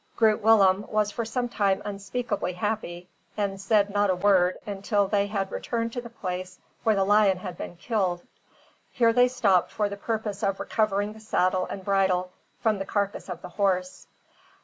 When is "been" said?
7.55-7.75